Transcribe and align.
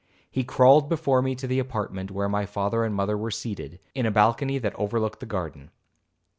He 0.31 0.43
crawled 0.43 0.89
before 0.89 1.21
me 1.21 1.35
to 1.35 1.45
the 1.45 1.59
apartment 1.59 2.09
where 2.09 2.27
my 2.27 2.47
father 2.47 2.83
and 2.83 2.95
mother 2.95 3.15
were 3.15 3.29
seated, 3.29 3.77
in 3.93 4.07
a 4.07 4.09
balcony 4.09 4.57
that 4.57 4.73
overlooked 4.73 5.19
the 5.19 5.27
garden. 5.27 5.69